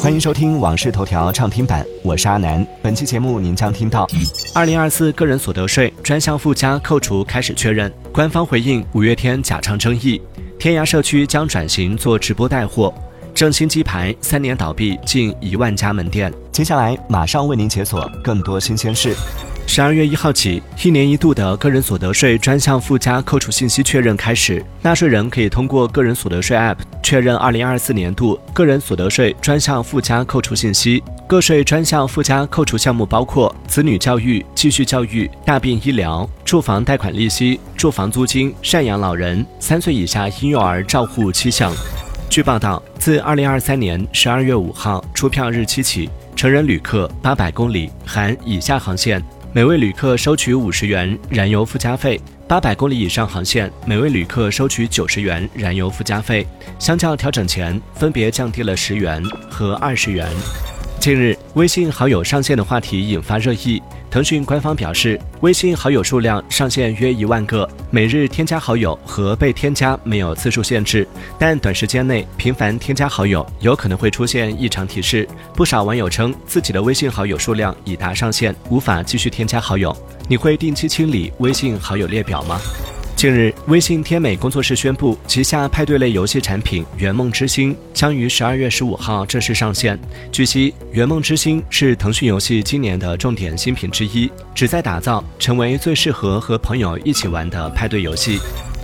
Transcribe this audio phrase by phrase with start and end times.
[0.00, 2.66] 欢迎收听《往事头条》畅听版，我是阿南。
[2.80, 4.06] 本期节目您将听到：
[4.54, 10.18] 二零二四个人所得税专项附加扣除开始确认，官方回应五月天假唱争议；
[10.58, 12.90] 天涯社区将转型做直播带货；
[13.34, 16.32] 正新鸡排三年倒闭近一万家门店。
[16.50, 19.14] 接下来马上为您解锁更多新鲜事。
[19.66, 24.62] 十二月一号起，一年一度的个人所得税专项附加扣除信息确认开始。
[24.82, 31.02] 纳税人可以通过个人所得税 App 确认二零二四年度个人所得税专项附加扣除信息。
[31.26, 41.72] 个税专项附加扣除项目包括子女教育、继续教育、大病医疗、住房贷款利息、住房租金、赡养老人、三岁以下婴幼儿照护七项。
[42.28, 49.22] 据报道，自二零二三年十二月五号出票日期起，成人旅客八百公里含以下航线。
[49.54, 56.46] 每位旅客收取五十元燃油附加费，八百公里以上航线，每位旅客收取九十元燃油附加费，
[56.78, 60.26] 相较调整前分别降低了十元和二十元。
[60.98, 63.82] 近日，微信好友上线的话题引发热议。
[64.10, 71.06] 腾讯官方表示，微信好友数量上限约一万个，每日添加好友和被添加没有次数限制，
[71.38, 75.28] 但短时间内频繁添加好友有可能会出现异常提示。
[75.54, 79.94] 不少网友称自己的微信好友数量已达上限，无法继续添加好友。
[80.28, 82.58] 你会定期清理微信好友列表吗？
[83.22, 89.96] 近日，微信天美工作室宣布，旗下派对类游戏产品《圆梦之星》将于十二月十五号正式上线。
[90.32, 98.40] 据悉，《圆梦之星》是腾讯游戏今年的重点新品之一，旨在打造成为最适合和朋友一起玩的派对游戏。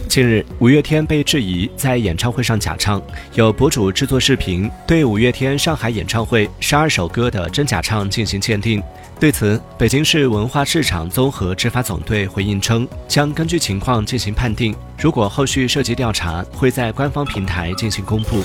[0.08, 3.00] 近日，五月天被质疑在演唱会上假唱，
[3.34, 8.82] 有博主制作视频对五月天上海演唱会十二首歌的真假唱进行鉴定。
[9.20, 18.42] 对此，北京市文化市场综合执法总队回应称，将根据情况进行判定，如果后续涉及调查，会在官方平台进行公布。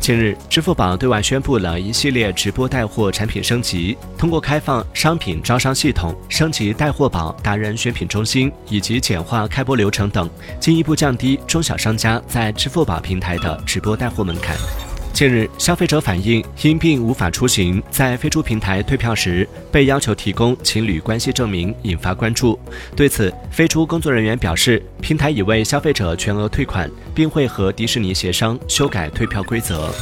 [0.00, 14.56] 近日，支付宝对外宣布了一系列直播带货产品升级，通过开放商品招商系统、升级带货宝达人选品中心以及简化开播流程等，进一步降低中小商家在支付宝平台的直播带货门槛。
[15.12, 22.58] 近日，消费者反映因病无法出行，在飞猪平台退票时被要求提供情侣关系证明，引发关注。
[22.96, 29.92] 对此，飞猪工作人员表示，平台已为消费者全额退款，并会和迪士尼协商修改退票规则。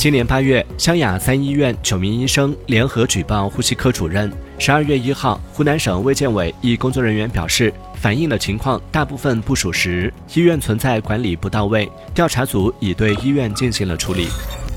[0.00, 4.32] 今年八月，湘雅三医院九名医生联合举报呼吸科主任。
[4.58, 14.28] 十二月一号，湖南省卫健委一工作人员表示，反映的情况大部分不属实，医院存在管理不到位，调查组已对医院进行了处理。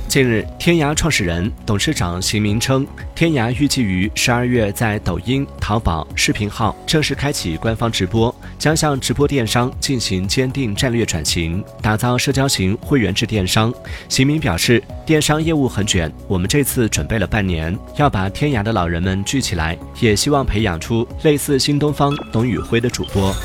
[0.09, 2.85] 近日，天涯创始人、董事长邢明称，
[3.15, 8.32] 天涯预计于十二月在抖音、淘宝视频号正式开启官方直播，
[8.63, 13.73] 将向直播电商进行坚定战略转型，打造社交型会员制电商。
[14.07, 23.35] 邢明表示，电商业务很卷，我们这次准备了半年，要把天涯的老人们聚起来，也希望培养出类似新东方、董宇辉的主播。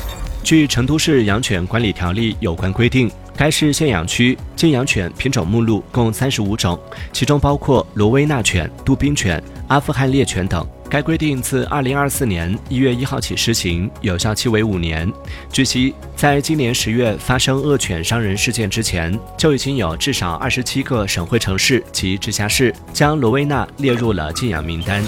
[0.41, 3.11] 据成都市养犬管理条例有关规定。
[3.35, 6.79] 该市现养区禁养犬品种目录共三十五种，
[7.11, 10.65] 其中包括罗威纳犬、杜宾犬、阿富汗猎犬等。
[10.89, 15.07] 该规定自二零二四年一月一号起施行，有效期为五年。
[15.53, 25.03] 据悉，在今年十月发生恶犬伤人事件之前，就已经有至少二十七个省会城市及直辖市将罗威纳列入了禁养名单。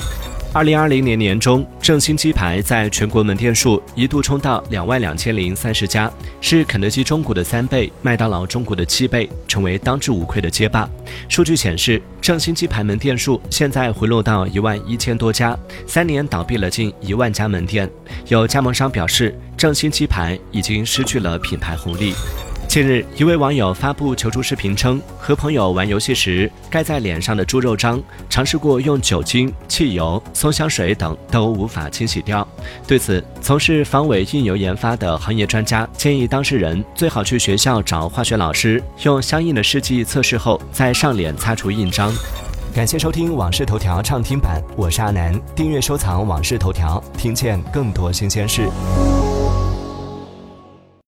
[0.53, 10.89] 二零二零年年中，正新鸡排在全国门店数一度冲到两万两千零三十家，是肯德基中国的三倍，麦当劳中国的七倍，成为当之无愧的街霸。
[11.29, 15.57] 数据显示，正新鸡排门店数现在回落到一万一千多家，
[15.87, 17.89] 三年倒闭了近一万家门店。
[18.27, 22.13] 有加盟商表示，正新鸡排已经失去了品牌红利。
[22.71, 32.47] 近日，一位网友发布求助视频称，和朋友玩游戏时盖在脸上的猪肉章，尝试过用酒精、汽油、松香水等都无法清洗掉。
[32.87, 42.09] 对此，从事防伪印油研发的行业专家建议当事人最好去学校找化学老师，用相应的试剂测试后再上脸擦除印章。
[42.73, 48.61] 感谢收听《往事头条》畅听版，我是阿南，订阅收藏《往事头条》，听见更多新鲜事。